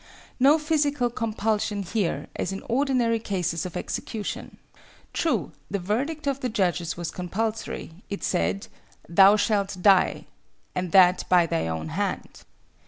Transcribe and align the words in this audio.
No 0.39 0.57
physical 0.57 1.11
compulsion 1.11 1.83
here, 1.83 2.25
as 2.35 2.51
in 2.51 2.63
ordinary 2.67 3.19
cases 3.19 3.67
of 3.67 3.77
execution. 3.77 4.57
True 5.13 5.51
the 5.69 5.77
verdict 5.77 6.25
of 6.25 6.39
the 6.39 6.49
judges 6.49 6.97
was 6.97 7.11
compulsory: 7.11 7.91
it 8.09 8.23
said, 8.23 8.65
"Thou 9.07 9.35
shalt 9.35 9.77
die,—and 9.79 10.91
that 10.91 11.25
by 11.29 11.45
thy 11.45 11.67
own 11.67 11.89
hand." 11.89 12.41